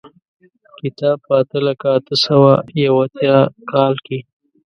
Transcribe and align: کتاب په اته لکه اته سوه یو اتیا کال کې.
کتاب 0.81 1.17
په 1.25 1.33
اته 1.41 1.59
لکه 1.67 1.87
اته 1.97 2.15
سوه 2.25 2.51
یو 2.83 2.95
اتیا 3.05 3.37
کال 3.71 3.93
کې. 4.05 4.19